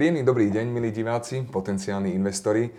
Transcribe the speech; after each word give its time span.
Príjemný 0.00 0.24
dobrý 0.24 0.48
deň, 0.48 0.72
milí 0.72 0.96
diváci, 0.96 1.44
potenciálni 1.44 2.16
investori. 2.16 2.72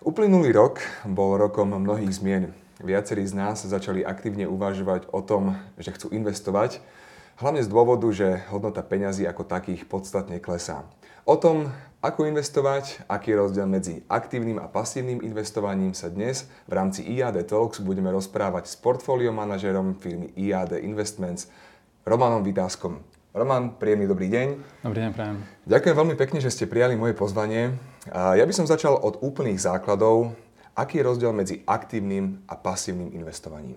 Uplynulý 0.00 0.48
rok 0.56 0.80
bol 1.04 1.36
rokom 1.36 1.68
mnohých 1.76 2.08
zmien. 2.16 2.56
Viacerí 2.80 3.20
z 3.28 3.36
nás 3.36 3.60
začali 3.68 4.00
aktívne 4.00 4.48
uvažovať 4.48 5.12
o 5.12 5.20
tom, 5.20 5.60
že 5.76 5.92
chcú 5.92 6.08
investovať, 6.16 6.80
hlavne 7.36 7.60
z 7.60 7.68
dôvodu, 7.68 8.08
že 8.08 8.40
hodnota 8.48 8.80
peňazí 8.80 9.28
ako 9.28 9.44
takých 9.44 9.84
podstatne 9.84 10.40
klesá. 10.40 10.88
O 11.28 11.36
tom, 11.36 11.68
ako 12.00 12.32
investovať, 12.32 13.04
aký 13.12 13.36
je 13.36 13.40
rozdiel 13.44 13.68
medzi 13.68 14.00
aktívnym 14.08 14.56
a 14.56 14.64
pasívnym 14.64 15.20
investovaním 15.20 15.92
sa 15.92 16.08
dnes 16.08 16.48
v 16.64 16.80
rámci 16.80 17.04
IAD 17.04 17.44
Talks 17.44 17.84
budeme 17.84 18.08
rozprávať 18.08 18.72
s 18.72 18.80
portfólio 18.80 19.36
manažerom 19.36 20.00
firmy 20.00 20.32
IAD 20.32 20.80
Investments 20.80 21.44
Romanom 22.08 22.40
Vydáskom. 22.40 23.13
Roman, 23.34 23.74
príjemný 23.74 24.06
dobrý 24.06 24.30
deň. 24.30 24.46
Dobrý 24.86 25.02
deň, 25.02 25.10
prajem. 25.10 25.42
Ďakujem 25.66 25.96
veľmi 25.98 26.14
pekne, 26.14 26.38
že 26.38 26.54
ste 26.54 26.70
prijali 26.70 26.94
moje 26.94 27.18
pozvanie. 27.18 27.74
Ja 28.14 28.46
by 28.46 28.54
som 28.54 28.62
začal 28.62 28.94
od 28.94 29.26
úplných 29.26 29.58
základov. 29.58 30.38
Aký 30.78 31.02
je 31.02 31.08
rozdiel 31.10 31.34
medzi 31.34 31.66
aktívnym 31.66 32.46
a 32.46 32.54
pasívnym 32.54 33.10
investovaním? 33.10 33.74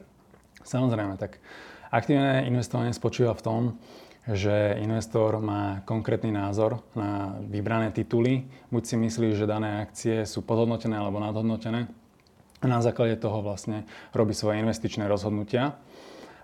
Samozrejme, 0.62 1.18
tak 1.18 1.42
aktívne 1.90 2.46
investovanie 2.46 2.94
spočíva 2.94 3.34
v 3.34 3.42
tom, 3.42 3.62
že 4.30 4.78
investor 4.78 5.42
má 5.42 5.82
konkrétny 5.90 6.30
názor 6.30 6.86
na 6.94 7.34
vybrané 7.42 7.90
tituly. 7.90 8.46
Buď 8.70 8.94
si 8.94 8.96
myslí, 9.02 9.34
že 9.34 9.50
dané 9.50 9.82
akcie 9.82 10.22
sú 10.30 10.46
podhodnotené 10.46 11.02
alebo 11.02 11.18
nadhodnotené. 11.18 11.90
A 12.62 12.66
na 12.70 12.78
základe 12.86 13.18
toho 13.18 13.42
vlastne 13.42 13.90
robí 14.14 14.38
svoje 14.38 14.62
investičné 14.62 15.10
rozhodnutia 15.10 15.82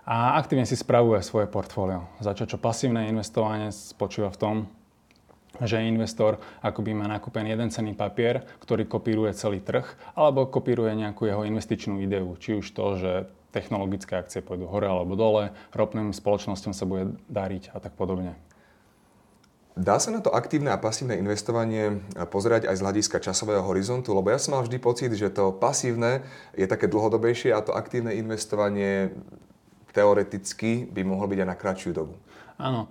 a 0.04 0.36
aktívne 0.36 0.68
si 0.68 0.76
spravuje 0.76 1.24
svoje 1.24 1.48
portfólio. 1.48 2.04
Začo 2.20 2.44
čo 2.44 2.60
pasívne 2.60 3.08
investovanie 3.08 3.72
spočíva 3.72 4.28
v 4.28 4.40
tom, 4.40 4.56
že 5.62 5.86
investor 5.86 6.42
akoby 6.60 6.92
má 6.92 7.06
nakúpený 7.06 7.54
jeden 7.54 7.70
cenný 7.70 7.94
papier, 7.94 8.42
ktorý 8.60 8.84
kopíruje 8.84 9.32
celý 9.38 9.62
trh, 9.62 9.86
alebo 10.18 10.50
kopíruje 10.50 10.92
nejakú 10.98 11.30
jeho 11.30 11.46
investičnú 11.46 12.02
ideu. 12.02 12.26
Či 12.36 12.58
už 12.58 12.66
to, 12.74 12.86
že 12.98 13.12
technologické 13.54 14.18
akcie 14.18 14.42
pôjdu 14.42 14.66
hore 14.66 14.90
alebo 14.90 15.14
dole, 15.14 15.54
ropným 15.70 16.10
spoločnosťom 16.10 16.74
sa 16.74 16.84
bude 16.84 17.14
dariť 17.30 17.70
a 17.70 17.78
tak 17.78 17.94
podobne. 17.94 18.34
Dá 19.74 19.98
sa 19.98 20.14
na 20.14 20.22
to 20.22 20.30
aktívne 20.30 20.70
a 20.70 20.78
pasívne 20.78 21.18
investovanie 21.18 21.98
pozerať 22.30 22.70
aj 22.70 22.78
z 22.78 22.84
hľadiska 22.86 23.18
časového 23.18 23.62
horizontu? 23.66 24.14
Lebo 24.14 24.30
ja 24.30 24.38
som 24.38 24.54
mal 24.54 24.62
vždy 24.62 24.78
pocit, 24.78 25.10
že 25.18 25.34
to 25.34 25.50
pasívne 25.50 26.22
je 26.54 26.66
také 26.70 26.86
dlhodobejšie 26.86 27.50
a 27.50 27.58
to 27.58 27.74
aktívne 27.74 28.14
investovanie 28.14 29.10
teoreticky 29.94 30.90
by 30.90 31.06
mohol 31.06 31.30
byť 31.30 31.38
aj 31.38 31.48
na 31.48 31.56
kratšiu 31.56 31.90
dobu. 31.94 32.18
Áno. 32.58 32.90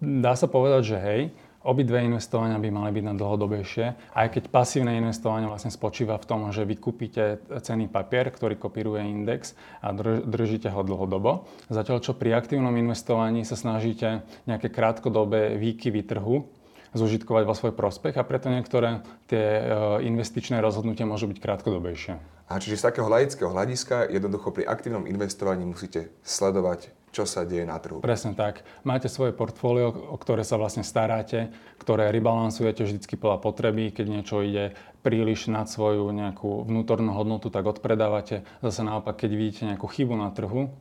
Dá 0.00 0.32
sa 0.36 0.48
povedať, 0.48 0.82
že 0.88 0.96
hej, 0.96 1.20
obidve 1.60 2.00
investovania 2.00 2.56
by 2.56 2.72
mali 2.72 2.96
byť 2.96 3.04
na 3.04 3.14
dlhodobejšie, 3.18 4.16
aj 4.16 4.28
keď 4.32 4.44
pasívne 4.48 4.96
investovanie 4.96 5.44
vlastne 5.44 5.68
spočíva 5.68 6.16
v 6.16 6.24
tom, 6.24 6.48
že 6.48 6.64
vy 6.64 6.80
kúpite 6.80 7.44
cený 7.60 7.92
papier, 7.92 8.32
ktorý 8.32 8.56
kopíruje 8.56 9.04
index 9.04 9.52
a 9.84 9.92
držíte 10.24 10.72
ho 10.72 10.80
dlhodobo. 10.80 11.44
Zatiaľ, 11.68 12.00
čo 12.00 12.16
pri 12.16 12.40
aktívnom 12.40 12.72
investovaní 12.72 13.44
sa 13.44 13.52
snažíte 13.52 14.24
nejaké 14.48 14.72
krátkodobé 14.72 15.60
výkyvy 15.60 16.08
trhu 16.08 16.48
zužitkovať 16.96 17.44
vo 17.44 17.52
svoj 17.52 17.76
prospech 17.76 18.16
a 18.16 18.24
preto 18.24 18.48
niektoré 18.48 19.04
tie 19.28 19.60
investičné 20.08 20.56
rozhodnutia 20.64 21.04
môžu 21.04 21.28
byť 21.28 21.36
krátkodobejšie. 21.36 22.37
A 22.48 22.56
čiže 22.56 22.80
z 22.80 22.86
takého 22.88 23.12
laického 23.12 23.52
hľadiska 23.52 24.08
jednoducho 24.08 24.48
pri 24.56 24.64
aktívnom 24.64 25.04
investovaní 25.04 25.68
musíte 25.68 26.08
sledovať, 26.24 26.88
čo 27.12 27.28
sa 27.28 27.44
deje 27.44 27.68
na 27.68 27.76
trhu. 27.76 28.00
Presne 28.00 28.32
tak. 28.32 28.64
Máte 28.88 29.12
svoje 29.12 29.36
portfólio, 29.36 29.92
o 29.92 30.16
ktoré 30.16 30.48
sa 30.48 30.56
vlastne 30.56 30.80
staráte, 30.80 31.52
ktoré 31.76 32.08
rebalansujete 32.08 32.88
vždy 32.88 33.04
podľa 33.20 33.44
potreby. 33.44 33.92
Keď 33.92 34.06
niečo 34.08 34.40
ide 34.40 34.72
príliš 35.04 35.52
nad 35.52 35.68
svoju 35.68 36.08
nejakú 36.08 36.64
vnútornú 36.64 37.12
hodnotu, 37.12 37.52
tak 37.52 37.68
odpredávate. 37.68 38.48
Zase 38.64 38.80
naopak, 38.80 39.20
keď 39.20 39.30
vidíte 39.36 39.62
nejakú 39.68 39.84
chybu 39.84 40.16
na 40.16 40.32
trhu, 40.32 40.72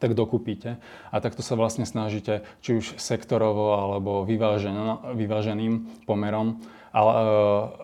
tak 0.00 0.16
dokúpite. 0.16 0.80
A 1.12 1.20
takto 1.20 1.44
sa 1.44 1.52
vlastne 1.58 1.84
snažíte, 1.84 2.48
či 2.64 2.80
už 2.80 2.96
sektorovo 2.96 3.76
alebo 3.76 4.24
vyváženým 4.24 6.04
pomerom, 6.08 6.62
ale, 6.96 7.12
e, 7.12 7.22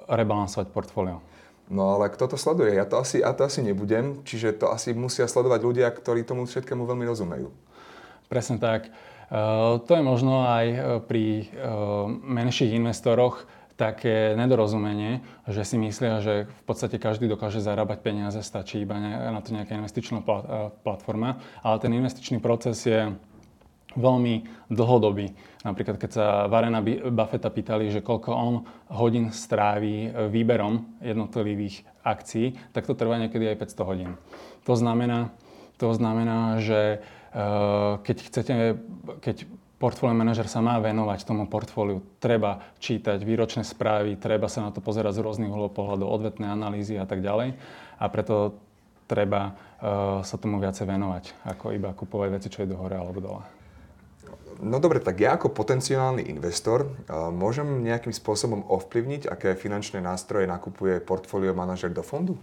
rebalansovať 0.08 0.72
portfólio. 0.72 1.20
No 1.72 1.96
ale 1.96 2.12
kto 2.12 2.28
to 2.28 2.36
sleduje? 2.36 2.76
Ja 2.76 2.84
to 2.84 3.00
asi, 3.00 3.24
ja 3.24 3.32
to 3.32 3.48
asi 3.48 3.64
nebudem, 3.64 4.20
čiže 4.28 4.52
to 4.60 4.68
asi 4.68 4.92
musia 4.92 5.24
sledovať 5.24 5.60
ľudia, 5.64 5.88
ktorí 5.88 6.20
tomu 6.24 6.44
všetkému 6.44 6.84
veľmi 6.84 7.04
rozumejú. 7.08 7.48
Presne 8.28 8.60
tak. 8.60 8.92
Uh, 9.32 9.80
to 9.88 9.96
je 9.96 10.04
možno 10.04 10.44
aj 10.44 10.66
e, 10.68 10.78
pri 11.00 11.24
uh, 11.48 12.04
menších 12.12 12.76
investoroch 12.76 13.48
také 13.74 14.38
nedorozumenie, 14.38 15.24
že 15.50 15.66
si 15.66 15.76
myslia, 15.80 16.22
že 16.22 16.46
v 16.46 16.62
podstate 16.62 17.00
každý 17.02 17.26
dokáže 17.26 17.58
zarábať 17.58 17.98
peniaze, 18.06 18.38
stačí 18.38 18.86
iba 18.86 18.94
na 19.02 19.42
to 19.42 19.50
nejaká 19.50 19.74
investičná 19.74 20.22
platforma, 20.86 21.42
ale 21.58 21.76
ten 21.82 21.90
investičný 21.90 22.38
proces 22.38 22.86
je 22.86 23.10
veľmi 23.96 24.68
dlhodobý. 24.70 25.34
Napríklad, 25.64 25.96
keď 25.96 26.10
sa 26.10 26.26
Varena 26.46 26.84
Buffetta 26.84 27.48
pýtali, 27.48 27.88
že 27.88 28.04
koľko 28.04 28.30
on 28.34 28.54
hodín 28.92 29.32
stráví 29.32 30.12
výberom 30.28 31.00
jednotlivých 31.00 31.88
akcií, 32.04 32.54
tak 32.76 32.84
to 32.84 32.92
trvá 32.92 33.16
niekedy 33.16 33.48
aj 33.48 33.64
500 33.64 33.88
hodín. 33.88 34.10
To 34.68 34.76
znamená, 34.76 35.32
to 35.80 35.90
znamená 35.96 36.60
že 36.60 37.00
eh, 37.00 37.92
keď 38.04 38.16
chcete, 38.28 38.54
keď 39.24 39.36
portfólio 39.84 40.16
manažer 40.16 40.48
sa 40.48 40.64
má 40.64 40.80
venovať 40.80 41.28
tomu 41.28 41.44
portfóliu, 41.44 42.00
treba 42.16 42.72
čítať 42.80 43.20
výročné 43.20 43.66
správy, 43.66 44.16
treba 44.16 44.48
sa 44.48 44.64
na 44.64 44.70
to 44.72 44.80
pozerať 44.80 45.20
z 45.20 45.24
rôznych 45.24 45.52
uhlov 45.52 45.76
pohľadov, 45.76 46.08
odvetné 46.08 46.48
analýzy 46.48 46.96
a 46.96 47.04
tak 47.04 47.20
ďalej. 47.20 47.52
A 48.00 48.04
preto 48.08 48.56
treba 49.04 49.52
uh, 49.52 50.24
sa 50.24 50.40
tomu 50.40 50.56
viacej 50.56 50.88
venovať, 50.88 51.24
ako 51.44 51.76
iba 51.76 51.92
kupovať 51.92 52.28
veci, 52.32 52.48
čo 52.48 52.64
idú 52.64 52.80
hore 52.80 52.96
alebo 52.96 53.20
dole. 53.20 53.53
No 54.62 54.78
dobre, 54.78 55.02
tak 55.02 55.18
ja 55.18 55.34
ako 55.34 55.50
potenciálny 55.50 56.30
investor 56.30 56.90
môžem 57.32 57.82
nejakým 57.82 58.14
spôsobom 58.14 58.62
ovplyvniť, 58.68 59.26
aké 59.26 59.58
finančné 59.58 59.98
nástroje 59.98 60.46
nakupuje 60.46 61.02
portfólio 61.02 61.56
manažer 61.56 61.90
do 61.90 62.02
fondu? 62.06 62.38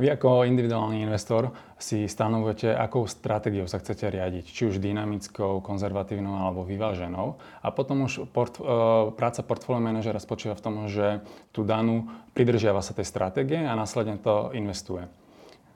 Vy 0.00 0.08
ako 0.08 0.48
individuálny 0.48 1.04
investor 1.04 1.52
si 1.76 2.08
stanovujete, 2.08 2.72
akou 2.72 3.04
stratégiou 3.04 3.68
sa 3.68 3.76
chcete 3.76 4.08
riadiť. 4.08 4.48
Či 4.48 4.72
už 4.72 4.80
dynamickou, 4.80 5.60
konzervatívnou 5.60 6.40
alebo 6.40 6.64
vyváženou. 6.64 7.36
A 7.60 7.68
potom 7.68 8.08
už 8.08 8.24
port, 8.32 8.56
e, 8.56 8.64
práca 9.12 9.44
portfólio 9.44 9.84
manažera 9.84 10.16
spočíva 10.16 10.56
v 10.56 10.64
tom, 10.64 10.74
že 10.88 11.20
tú 11.52 11.68
danú 11.68 12.08
pridržiava 12.32 12.80
sa 12.80 12.96
tej 12.96 13.04
stratégie 13.04 13.60
a 13.60 13.76
následne 13.76 14.16
to 14.16 14.56
investuje 14.56 15.04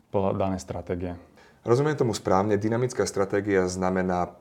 podľa 0.08 0.40
danej 0.40 0.64
stratégie. 0.64 1.20
Rozumiem 1.64 1.96
tomu 1.96 2.16
správne, 2.16 2.60
dynamická 2.60 3.04
stratégia 3.04 3.68
znamená 3.68 4.32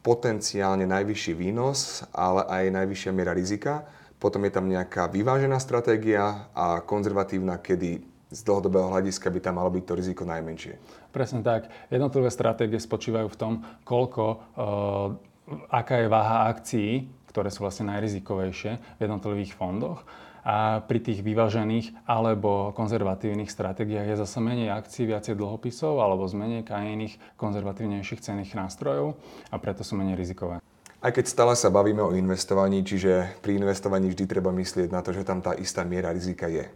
potenciálne 0.00 0.88
najvyšší 0.88 1.32
výnos, 1.36 2.04
ale 2.12 2.44
aj 2.48 2.64
najvyššia 2.72 3.10
miera 3.12 3.36
rizika. 3.36 3.84
Potom 4.20 4.44
je 4.44 4.52
tam 4.52 4.68
nejaká 4.68 5.08
vyvážená 5.08 5.56
stratégia 5.60 6.48
a 6.52 6.84
konzervatívna, 6.84 7.56
kedy 7.56 8.04
z 8.30 8.40
dlhodobého 8.46 8.92
hľadiska 8.92 9.26
by 9.26 9.40
tam 9.42 9.58
malo 9.58 9.72
byť 9.74 9.84
to 9.84 9.92
riziko 9.98 10.22
najmenšie. 10.22 10.78
Presne 11.10 11.42
tak. 11.42 11.66
Jednotlivé 11.90 12.30
stratégie 12.30 12.78
spočívajú 12.78 13.26
v 13.26 13.38
tom, 13.40 13.52
koľko, 13.82 14.24
uh, 14.54 15.68
aká 15.72 16.04
je 16.04 16.08
váha 16.08 16.46
akcií, 16.46 17.10
ktoré 17.26 17.50
sú 17.50 17.66
vlastne 17.66 17.90
najrizikovejšie 17.90 18.72
v 18.98 19.00
jednotlivých 19.02 19.54
fondoch 19.58 20.06
a 20.44 20.80
pri 20.84 20.98
tých 21.04 21.20
vyvážených 21.20 22.08
alebo 22.08 22.72
konzervatívnych 22.72 23.52
stratégiách 23.52 24.14
je 24.14 24.16
zase 24.20 24.38
menej 24.40 24.72
akcií, 24.72 25.08
viacej 25.08 25.36
dlhopisov 25.36 26.00
alebo 26.00 26.24
z 26.28 26.34
menej 26.36 26.62
iných 26.66 27.36
konzervatívnejších 27.36 28.24
cenných 28.24 28.56
nástrojov 28.56 29.20
a 29.52 29.56
preto 29.60 29.84
sú 29.84 29.96
menej 30.00 30.16
rizikové. 30.16 30.64
Aj 31.00 31.12
keď 31.16 31.24
stále 31.32 31.56
sa 31.56 31.72
bavíme 31.72 32.04
o 32.04 32.12
investovaní, 32.12 32.84
čiže 32.84 33.40
pri 33.40 33.56
investovaní 33.56 34.12
vždy 34.12 34.24
treba 34.28 34.52
myslieť 34.52 34.92
na 34.92 35.00
to, 35.00 35.16
že 35.16 35.24
tam 35.24 35.40
tá 35.40 35.56
istá 35.56 35.80
miera 35.80 36.12
rizika 36.12 36.44
je. 36.44 36.68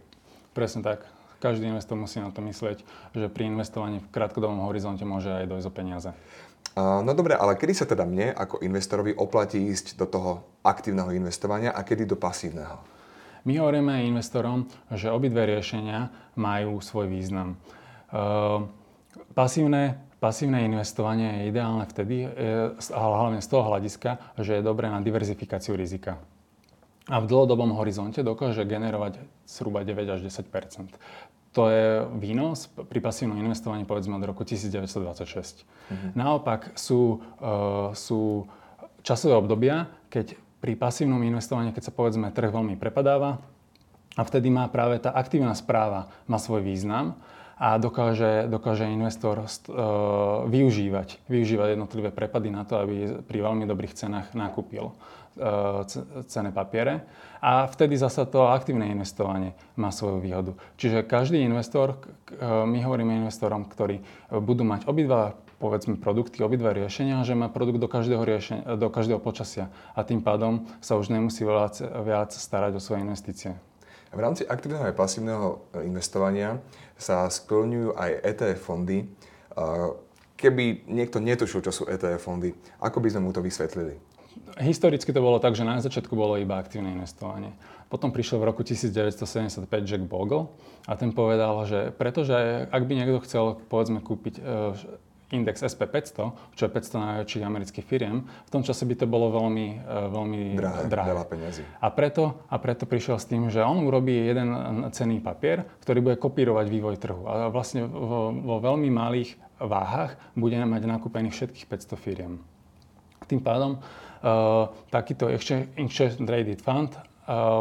Presne 0.57 0.81
tak. 0.81 1.05
Každý 1.37 1.69
investor 1.69 1.93
musí 1.93 2.17
na 2.17 2.33
to 2.33 2.41
myslieť, 2.41 2.81
že 3.13 3.27
pri 3.29 3.53
investovaní 3.53 4.01
v 4.01 4.09
krátkodobom 4.09 4.65
horizonte 4.65 5.05
môže 5.05 5.29
aj 5.29 5.45
dojsť 5.45 5.67
o 5.69 5.73
peniaze. 5.73 6.09
No 6.75 7.11
dobre, 7.13 7.37
ale 7.37 7.53
kedy 7.53 7.73
sa 7.77 7.85
teda 7.85 8.01
mne 8.03 8.33
ako 8.33 8.65
investorovi 8.65 9.13
oplatí 9.13 9.61
ísť 9.61 9.93
do 9.93 10.09
toho 10.09 10.31
aktívneho 10.65 11.13
investovania 11.13 11.69
a 11.69 11.85
kedy 11.85 12.09
do 12.09 12.17
pasívneho? 12.17 12.81
My 13.45 13.61
hovoríme 13.61 14.09
investorom, 14.09 14.65
že 14.89 15.13
obidve 15.13 15.45
riešenia 15.45 16.09
majú 16.33 16.81
svoj 16.81 17.07
význam. 17.09 17.61
Ehm, 18.09 18.73
pasívne, 19.37 20.01
pasívne 20.17 20.65
investovanie 20.65 21.45
je 21.45 21.53
ideálne 21.53 21.85
vtedy, 21.85 22.25
ale 22.89 23.13
hlavne 23.21 23.41
z 23.45 23.47
toho 23.47 23.63
hľadiska, 23.69 24.35
že 24.41 24.57
je 24.57 24.65
dobré 24.65 24.89
na 24.89 24.99
diverzifikáciu 24.99 25.77
rizika. 25.77 26.17
A 27.05 27.21
v 27.21 27.29
dlhodobom 27.29 27.77
horizonte 27.77 28.25
dokáže 28.25 28.65
generovať 28.65 29.21
zhruba 29.45 29.85
9 29.85 30.09
až 30.09 30.25
10% 30.25 30.97
to 31.55 31.71
je 31.71 32.03
výnos 32.19 32.67
pri 32.67 32.99
pasívnom 32.99 33.39
investovaní 33.39 33.87
povedzme 33.87 34.19
od 34.19 34.27
roku 34.27 34.43
1926. 34.43 35.63
Mm-hmm. 35.63 36.11
Naopak 36.19 36.75
sú, 36.75 37.23
uh, 37.39 37.95
sú 37.95 38.43
časové 38.99 39.39
obdobia, 39.39 39.87
keď 40.11 40.35
pri 40.65 40.73
pasívnom 40.73 41.21
investovaní, 41.21 41.69
keď 41.69 41.93
sa 41.93 41.93
povedzme 41.93 42.33
trh 42.33 42.49
veľmi 42.49 42.73
prepadáva, 42.73 43.37
a 44.17 44.21
vtedy 44.25 44.49
má 44.49 44.65
práve 44.65 44.97
tá 44.97 45.13
aktívna 45.13 45.53
správa 45.53 46.09
má 46.25 46.41
svoj 46.41 46.65
význam 46.65 47.13
a 47.61 47.77
dokáže, 47.77 48.49
dokáže 48.49 48.89
investor 48.89 49.45
uh, 49.45 49.47
využívať, 50.49 51.21
využívať 51.29 51.77
jednotlivé 51.77 52.09
prepady 52.09 52.49
na 52.49 52.65
to, 52.65 52.81
aby 52.81 53.21
pri 53.21 53.39
veľmi 53.45 53.69
dobrých 53.69 53.93
cenách 53.93 54.33
nakúpil 54.33 54.89
uh, 54.89 55.85
cené 56.25 56.49
papiere. 56.49 57.05
A 57.45 57.69
vtedy 57.69 57.99
zasa 57.99 58.25
to 58.25 58.49
aktívne 58.49 58.89
investovanie 58.89 59.53
má 59.77 59.93
svoju 59.93 60.17
výhodu. 60.17 60.51
Čiže 60.81 61.05
každý 61.05 61.45
investor, 61.45 61.93
uh, 61.93 62.65
my 62.65 62.81
hovoríme 62.81 63.21
investorom, 63.21 63.67
ktorí 63.67 64.01
budú 64.31 64.65
mať 64.65 64.89
obidva 64.89 65.37
povedzme 65.57 65.95
produkty, 65.95 66.43
obidva 66.43 66.75
riešenia, 66.75 67.23
že 67.23 67.37
má 67.37 67.47
produkt 67.47 67.79
do 67.79 67.87
každého, 67.87 68.23
riešenia, 68.23 68.75
do 68.75 68.87
každého 68.91 69.19
počasia 69.23 69.71
a 69.95 70.03
tým 70.03 70.19
pádom 70.19 70.67
sa 70.83 70.99
už 70.99 71.09
nemusí 71.09 71.47
viac, 71.47 71.79
viac 71.79 72.31
starať 72.35 72.77
o 72.77 72.83
svoje 72.83 73.03
investície. 73.07 73.55
V 74.15 74.23
rámci 74.23 74.47
aktívneho 74.47 74.87
aj 74.87 74.95
pasívneho 74.95 75.67
e, 75.75 75.83
investovania 75.91 76.63
sa 76.95 77.27
skloňujú 77.27 77.99
aj 77.99 78.11
ETF 78.23 78.59
fondy. 78.63 79.03
E, 79.03 79.05
keby 80.39 80.87
niekto 80.87 81.19
netušil, 81.19 81.59
čo 81.59 81.71
sú 81.75 81.83
ETF 81.91 82.23
fondy, 82.23 82.55
ako 82.79 83.03
by 83.03 83.11
sme 83.11 83.27
mu 83.27 83.31
to 83.35 83.43
vysvetlili? 83.43 83.99
Historicky 84.55 85.11
to 85.11 85.19
bolo 85.19 85.39
tak, 85.43 85.55
že 85.55 85.67
na 85.67 85.83
začiatku 85.83 86.15
bolo 86.15 86.39
iba 86.39 86.55
aktívne 86.55 86.95
investovanie. 86.95 87.51
Potom 87.91 88.11
prišiel 88.11 88.39
v 88.39 88.47
roku 88.51 88.63
1975 88.63 89.67
Jack 89.83 90.03
Bogle 90.07 90.47
a 90.87 90.95
ten 90.95 91.11
povedal, 91.11 91.67
že 91.67 91.91
pretože 91.91 92.67
ak 92.71 92.83
by 92.87 92.93
niekto 92.95 93.19
chcel 93.23 93.59
povedzme 93.67 93.99
kúpiť 93.99 94.35
e, 94.39 94.41
index 95.33 95.65
SP500, 95.65 96.17
čo 96.53 96.61
je 96.65 96.69
500 96.69 97.01
najväčších 97.01 97.43
amerických 97.45 97.85
firiem, 97.85 98.25
v 98.25 98.49
tom 98.53 98.61
čase 98.61 98.85
by 98.85 98.93
to 98.93 99.05
bolo 99.09 99.33
veľmi, 99.33 99.67
e, 99.81 100.09
veľmi 100.13 100.41
drahé, 100.53 100.81
drahé. 100.85 101.07
veľa 101.17 101.25
peniazy. 101.25 101.61
A 101.81 101.87
preto, 101.89 102.45
a 102.45 102.55
preto 102.61 102.85
prišiel 102.85 103.17
s 103.17 103.25
tým, 103.25 103.49
že 103.49 103.65
on 103.65 103.81
urobí 103.81 104.13
jeden 104.13 104.53
cenný 104.93 105.17
papier, 105.17 105.65
ktorý 105.81 105.99
bude 106.05 106.17
kopírovať 106.21 106.65
vývoj 106.69 106.95
trhu. 107.01 107.23
A 107.25 107.49
vlastne 107.49 107.89
vo, 107.89 108.29
vo 108.29 108.61
veľmi 108.61 108.89
malých 108.93 109.33
váhach 109.57 110.19
bude 110.37 110.57
mať 110.59 110.83
nakúpených 110.85 111.33
všetkých 111.33 111.65
500 111.65 111.95
firiem. 111.97 112.33
Tým 113.25 113.41
pádom 113.41 113.81
uh, 113.81 114.69
takýto 114.93 115.31
exchange, 115.33 115.73
exchange 115.79 116.21
traded 116.21 116.61
fund 116.61 116.93
uh, 116.93 117.01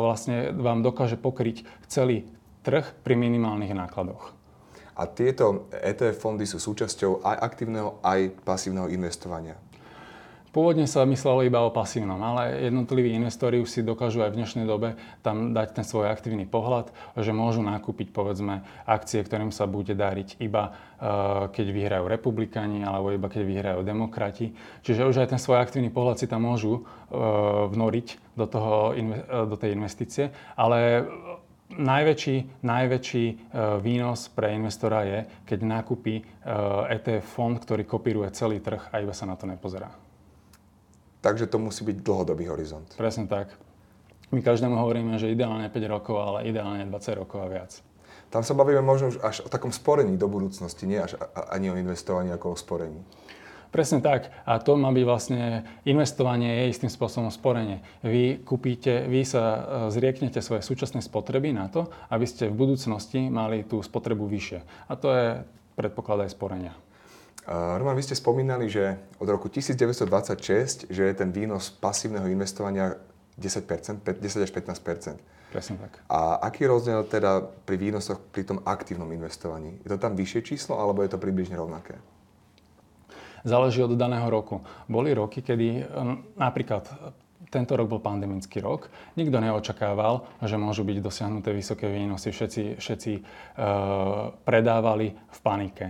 vlastne 0.05 0.52
vám 0.52 0.84
dokáže 0.84 1.17
pokryť 1.17 1.64
celý 1.88 2.28
trh 2.67 2.84
pri 3.00 3.14
minimálnych 3.17 3.72
nákladoch. 3.72 4.44
A 4.94 5.11
tieto 5.11 5.67
ETF 5.75 6.17
fondy 6.23 6.46
sú 6.46 6.62
súčasťou 6.62 7.26
aj 7.26 7.37
aktívneho, 7.43 7.99
aj 8.02 8.31
pasívneho 8.46 8.87
investovania. 8.91 9.58
Pôvodne 10.55 10.87
sa 10.87 11.02
myslelo 11.02 11.43
iba 11.43 11.67
o 11.67 11.75
pasívnom, 11.75 12.14
ale 12.23 12.70
jednotliví 12.70 13.11
investori 13.11 13.58
už 13.58 13.67
si 13.67 13.82
dokážu 13.82 14.23
aj 14.23 14.31
v 14.31 14.38
dnešnej 14.38 14.62
dobe 14.62 14.94
tam 15.19 15.50
dať 15.50 15.75
ten 15.75 15.82
svoj 15.82 16.06
aktívny 16.06 16.46
pohľad, 16.46 16.94
že 17.19 17.35
môžu 17.35 17.58
nakúpiť 17.58 18.14
povedzme 18.14 18.62
akcie, 18.87 19.19
ktorým 19.19 19.50
sa 19.50 19.67
bude 19.67 19.99
dariť 19.99 20.38
iba 20.38 20.70
uh, 20.70 21.50
keď 21.50 21.67
vyhrajú 21.75 22.05
republikáni 22.06 22.87
alebo 22.87 23.11
iba 23.11 23.26
keď 23.26 23.43
vyhrajú 23.43 23.81
demokrati. 23.82 24.55
Čiže 24.87 25.11
už 25.11 25.26
aj 25.26 25.35
ten 25.35 25.43
svoj 25.43 25.58
aktívny 25.58 25.91
pohľad 25.91 26.23
si 26.23 26.31
tam 26.31 26.46
môžu 26.46 26.87
uh, 26.87 27.67
vnoriť 27.75 28.38
do, 28.38 28.46
toho, 28.46 28.94
do 29.50 29.56
tej 29.58 29.75
investície, 29.75 30.31
ale 30.55 31.02
Najväčší, 31.75 32.62
najväčší 32.62 33.25
e, 33.26 33.35
výnos 33.82 34.31
pre 34.31 34.55
investora 34.55 35.03
je, 35.03 35.19
keď 35.43 35.59
nakúpi 35.67 36.23
ETF 36.91 37.25
fond, 37.25 37.56
ktorý 37.56 37.88
kopíruje 37.88 38.29
celý 38.37 38.61
trh 38.61 38.93
a 38.93 39.00
iba 39.00 39.17
sa 39.17 39.25
na 39.25 39.35
to 39.35 39.49
nepozerá. 39.49 39.91
Takže 41.25 41.49
to 41.49 41.56
musí 41.56 41.88
byť 41.88 42.05
dlhodobý 42.05 42.53
horizont. 42.53 42.85
Presne 43.00 43.25
tak. 43.25 43.49
My 44.29 44.44
každému 44.44 44.76
hovoríme, 44.76 45.17
že 45.17 45.32
ideálne 45.32 45.65
5 45.73 45.73
rokov, 45.88 46.21
ale 46.21 46.53
ideálne 46.53 46.85
20 46.85 47.21
rokov 47.21 47.38
a 47.41 47.49
viac. 47.49 47.81
Tam 48.29 48.44
sa 48.44 48.53
bavíme 48.53 48.85
možno 48.85 49.15
už 49.15 49.23
až 49.25 49.37
o 49.47 49.49
takom 49.49 49.73
sporení 49.73 50.19
do 50.19 50.29
budúcnosti, 50.29 50.85
nie 50.85 50.99
až 50.99 51.17
ani 51.49 51.70
o 51.73 51.79
investovaní 51.79 52.29
ako 52.35 52.53
o 52.53 52.56
sporení. 52.59 53.00
Presne 53.75 53.99
tak. 53.99 54.31
A 54.47 54.62
to 54.62 54.79
má 54.79 54.94
byť 54.94 55.03
vlastne, 55.03 55.67
investovanie 55.82 56.62
je 56.62 56.79
istým 56.79 56.87
spôsobom 56.87 57.26
sporenie. 57.35 57.82
Vy 58.06 58.47
kúpite, 58.47 59.11
vy 59.11 59.26
sa 59.26 59.43
e, 59.43 59.61
zrieknete 59.91 60.38
svoje 60.38 60.62
súčasné 60.62 61.03
spotreby 61.03 61.50
na 61.50 61.67
to, 61.67 61.91
aby 62.06 62.23
ste 62.23 62.47
v 62.47 62.55
budúcnosti 62.55 63.26
mali 63.26 63.67
tú 63.67 63.82
spotrebu 63.82 64.31
vyššie. 64.31 64.62
A 64.87 64.93
to 64.94 65.11
je 65.11 65.26
predpoklad 65.75 66.23
aj 66.23 66.31
sporenia. 66.31 66.71
Roman, 67.50 67.99
vy 67.99 68.06
ste 68.06 68.17
spomínali, 68.17 68.73
že 68.73 68.97
od 69.21 69.29
roku 69.29 69.53
1926, 69.53 70.88
že 70.88 71.03
je 71.05 71.15
ten 71.19 71.29
výnos 71.29 71.69
pasívneho 71.69 72.25
investovania 72.31 72.97
10%, 73.37 74.00
10 74.00 74.47
až 74.47 74.50
15%. 74.55 75.19
Presne 75.53 75.77
tak. 75.77 76.00
A 76.09 76.41
aký 76.47 76.65
rozdiel 76.67 77.05
teda 77.05 77.44
pri 77.69 77.77
výnosoch 77.77 78.19
pri 78.32 78.49
tom 78.49 78.65
aktívnom 78.65 79.11
investovaní? 79.12 79.77
Je 79.85 79.93
to 79.93 80.00
tam 80.00 80.17
vyššie 80.17 80.41
číslo, 80.41 80.81
alebo 80.81 81.05
je 81.05 81.12
to 81.12 81.20
približne 81.20 81.55
rovnaké? 81.59 82.00
Záleží 83.44 83.85
od 83.85 83.94
daného 83.94 84.26
roku. 84.26 84.64
Boli 84.88 85.12
roky, 85.14 85.44
kedy 85.44 85.87
napríklad 86.35 86.88
tento 87.55 87.79
rok 87.79 87.87
bol 87.87 88.02
pandemický 88.02 88.58
rok. 88.58 88.91
Nikto 89.14 89.38
neočakával, 89.38 90.26
že 90.43 90.58
môžu 90.58 90.82
byť 90.82 90.99
dosiahnuté 90.99 91.55
vysoké 91.55 91.87
výnosy. 91.87 92.35
Všetci, 92.35 92.82
všetci 92.82 93.12
uh, 93.14 94.35
predávali 94.43 95.14
v 95.14 95.38
panike. 95.38 95.87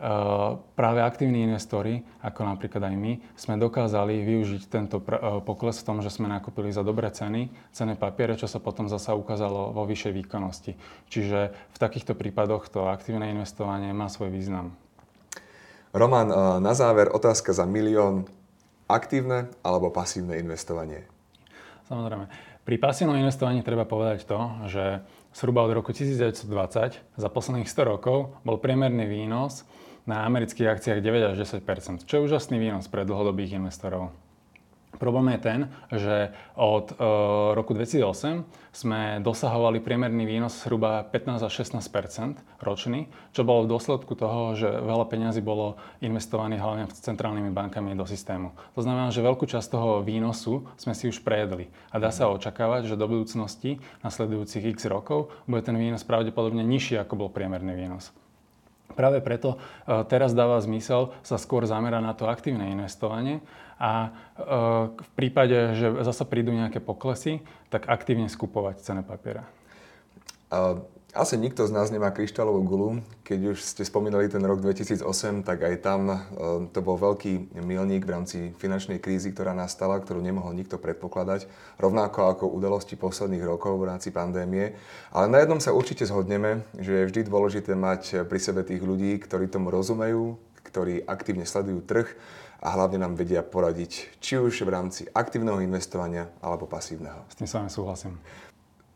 Uh, 0.00 0.56
práve 0.78 1.02
aktívni 1.02 1.44
investori, 1.44 2.00
ako 2.22 2.46
napríklad 2.46 2.88
aj 2.88 2.94
my, 2.94 3.12
sme 3.34 3.58
dokázali 3.58 4.22
využiť 4.22 4.62
tento 4.70 5.02
pr- 5.02 5.18
uh, 5.18 5.42
pokles 5.42 5.82
v 5.82 5.86
tom, 5.90 5.98
že 5.98 6.14
sme 6.14 6.30
nakúpili 6.30 6.70
za 6.70 6.86
dobré 6.86 7.10
ceny, 7.10 7.50
cené 7.74 7.98
papiere, 7.98 8.38
čo 8.38 8.46
sa 8.46 8.62
potom 8.62 8.86
zasa 8.86 9.18
ukázalo 9.18 9.74
vo 9.74 9.82
vyššej 9.90 10.14
výkonnosti. 10.14 10.72
Čiže 11.10 11.52
v 11.52 11.78
takýchto 11.82 12.14
prípadoch 12.14 12.70
to 12.70 12.86
aktívne 12.86 13.28
investovanie 13.34 13.90
má 13.90 14.06
svoj 14.06 14.30
význam. 14.30 14.78
Roman, 15.90 16.30
eh, 16.30 16.34
na 16.62 16.72
záver 16.74 17.10
otázka 17.10 17.50
za 17.50 17.66
milión. 17.66 18.26
Aktívne 18.90 19.50
alebo 19.62 19.90
pasívne 19.94 20.34
investovanie? 20.38 21.06
Samozrejme. 21.86 22.26
Pri 22.66 22.76
pasívnom 22.78 23.18
investovaní 23.18 23.62
treba 23.62 23.86
povedať 23.86 24.26
to, 24.26 24.38
že 24.66 25.02
zhruba 25.34 25.62
od 25.66 25.74
roku 25.74 25.90
1920 25.94 26.98
za 26.98 27.28
posledných 27.30 27.70
100 27.70 27.86
rokov 27.86 28.34
bol 28.42 28.58
priemerný 28.58 29.06
výnos 29.06 29.66
na 30.06 30.26
amerických 30.26 30.70
akciách 30.74 31.02
9 31.02 31.34
až 31.34 31.36
10 31.42 32.06
čo 32.06 32.12
je 32.18 32.24
úžasný 32.26 32.58
výnos 32.58 32.90
pre 32.90 33.06
dlhodobých 33.06 33.58
investorov. 33.58 34.10
Problém 34.98 35.32
je 35.32 35.38
ten, 35.38 35.60
že 35.94 36.16
od 36.58 36.90
e, 36.90 36.94
roku 37.54 37.72
2008 37.72 38.42
sme 38.74 39.22
dosahovali 39.22 39.78
priemerný 39.78 40.26
výnos 40.26 40.66
zhruba 40.66 41.06
15 41.06 41.46
až 41.46 41.52
16% 41.62 42.38
ročný, 42.58 43.06
čo 43.30 43.46
bolo 43.46 43.66
v 43.66 43.70
dôsledku 43.76 44.12
toho, 44.18 44.58
že 44.58 44.66
veľa 44.66 45.06
peňazí 45.06 45.40
bolo 45.40 45.78
investovaných 46.02 46.62
hlavne 46.62 46.84
centrálnymi 46.90 47.50
bankami 47.54 47.94
do 47.94 48.04
systému. 48.04 48.50
To 48.74 48.82
znamená, 48.82 49.14
že 49.14 49.22
veľkú 49.22 49.46
časť 49.46 49.68
toho 49.70 50.02
výnosu 50.02 50.66
sme 50.74 50.92
si 50.92 51.06
už 51.06 51.22
prejedli. 51.22 51.70
A 51.94 52.02
dá 52.02 52.10
sa 52.10 52.26
očakávať, 52.30 52.90
že 52.90 53.00
do 53.00 53.06
budúcnosti, 53.06 53.78
nasledujúcich 54.02 54.74
x 54.74 54.90
rokov, 54.90 55.30
bude 55.46 55.62
ten 55.62 55.78
výnos 55.78 56.02
pravdepodobne 56.02 56.66
nižší, 56.66 56.98
ako 56.98 57.26
bol 57.26 57.30
priemerný 57.30 57.74
výnos. 57.74 58.10
Práve 58.92 59.22
preto 59.24 59.56
e, 59.56 60.04
teraz 60.10 60.34
dáva 60.36 60.60
zmysel 60.60 61.14
sa 61.24 61.36
skôr 61.40 61.64
zamerať 61.64 62.02
na 62.02 62.12
to 62.14 62.28
aktívne 62.28 62.68
investovanie 62.70 63.40
a 63.80 63.90
e, 64.06 64.10
v 64.94 65.10
prípade, 65.16 65.74
že 65.78 65.86
zasa 66.04 66.28
prídu 66.28 66.52
nejaké 66.52 66.82
poklesy, 66.82 67.40
tak 67.72 67.88
aktívne 67.88 68.28
skupovať 68.28 68.82
cené 68.84 69.02
papiera. 69.06 69.48
Asi 71.10 71.34
nikto 71.34 71.66
z 71.66 71.74
nás 71.74 71.90
nemá 71.90 72.14
kryštálovú 72.14 72.62
gulu. 72.62 72.88
Keď 73.26 73.40
už 73.50 73.58
ste 73.58 73.82
spomínali 73.82 74.30
ten 74.30 74.38
rok 74.46 74.62
2008, 74.62 75.42
tak 75.42 75.66
aj 75.66 75.74
tam 75.82 76.00
e, 76.06 76.18
to 76.70 76.78
bol 76.86 76.94
veľký 76.94 77.58
milník 77.66 78.06
v 78.06 78.14
rámci 78.14 78.38
finančnej 78.54 79.02
krízy, 79.02 79.34
ktorá 79.34 79.50
nastala, 79.50 79.98
ktorú 79.98 80.22
nemohol 80.22 80.54
nikto 80.54 80.78
predpokladať, 80.78 81.50
rovnako 81.82 82.30
ako 82.30 82.44
udalosti 82.54 82.94
posledných 82.94 83.42
rokov 83.42 83.82
v 83.82 83.90
rámci 83.90 84.14
pandémie. 84.14 84.78
Ale 85.10 85.26
na 85.26 85.42
jednom 85.42 85.58
sa 85.58 85.74
určite 85.74 86.06
zhodneme, 86.06 86.62
že 86.78 87.02
je 87.02 87.08
vždy 87.10 87.20
dôležité 87.26 87.74
mať 87.74 88.30
pri 88.30 88.38
sebe 88.38 88.62
tých 88.62 88.78
ľudí, 88.78 89.18
ktorí 89.18 89.50
tomu 89.50 89.74
rozumejú, 89.74 90.38
ktorí 90.62 91.02
aktívne 91.10 91.42
sledujú 91.42 91.82
trh 91.90 92.06
a 92.62 92.70
hlavne 92.76 93.02
nám 93.02 93.18
vedia 93.18 93.42
poradiť, 93.42 94.22
či 94.22 94.38
už 94.38 94.62
v 94.62 94.70
rámci 94.70 95.02
aktívneho 95.10 95.58
investovania 95.58 96.30
alebo 96.38 96.70
pasívneho. 96.70 97.26
S 97.26 97.34
tým 97.34 97.50
s 97.50 97.56
súhlasím. 97.74 98.14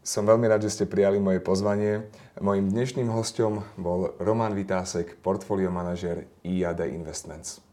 Som 0.05 0.29
veľmi 0.29 0.45
rád, 0.53 0.69
že 0.69 0.77
ste 0.77 0.85
prijali 0.85 1.17
moje 1.17 1.41
pozvanie. 1.41 2.05
Mojím 2.37 2.69
dnešným 2.69 3.09
hostom 3.09 3.65
bol 3.81 4.13
Roman 4.21 4.53
Vitásek, 4.53 5.17
portfólio 5.25 5.73
manažer 5.73 6.29
IAD 6.45 6.93
Investments. 6.93 7.64